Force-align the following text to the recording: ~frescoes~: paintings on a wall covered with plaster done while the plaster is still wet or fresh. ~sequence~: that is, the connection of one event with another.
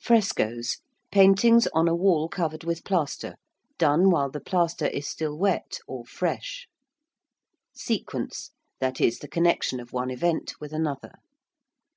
~frescoes~: 0.00 0.78
paintings 1.10 1.66
on 1.74 1.88
a 1.88 1.96
wall 1.96 2.28
covered 2.28 2.62
with 2.62 2.84
plaster 2.84 3.34
done 3.78 4.10
while 4.12 4.30
the 4.30 4.38
plaster 4.38 4.86
is 4.86 5.08
still 5.08 5.36
wet 5.36 5.80
or 5.88 6.04
fresh. 6.04 6.68
~sequence~: 7.74 8.52
that 8.78 9.00
is, 9.00 9.18
the 9.18 9.26
connection 9.26 9.80
of 9.80 9.92
one 9.92 10.08
event 10.12 10.54
with 10.60 10.72
another. 10.72 11.14